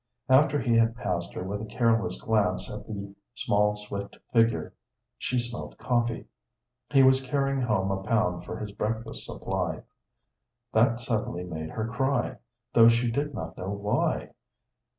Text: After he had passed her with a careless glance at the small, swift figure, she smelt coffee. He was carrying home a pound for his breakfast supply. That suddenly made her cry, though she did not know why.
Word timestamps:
After 0.29 0.59
he 0.59 0.73
had 0.75 0.95
passed 0.95 1.31
her 1.35 1.43
with 1.43 1.61
a 1.61 1.65
careless 1.67 2.19
glance 2.19 2.73
at 2.73 2.87
the 2.87 3.13
small, 3.35 3.75
swift 3.75 4.17
figure, 4.33 4.73
she 5.19 5.37
smelt 5.39 5.77
coffee. 5.77 6.25
He 6.89 7.03
was 7.03 7.21
carrying 7.23 7.61
home 7.61 7.91
a 7.91 8.01
pound 8.01 8.43
for 8.43 8.57
his 8.57 8.71
breakfast 8.71 9.23
supply. 9.27 9.83
That 10.73 10.99
suddenly 10.99 11.43
made 11.43 11.69
her 11.69 11.85
cry, 11.87 12.37
though 12.73 12.89
she 12.89 13.11
did 13.11 13.35
not 13.35 13.55
know 13.59 13.69
why. 13.69 14.31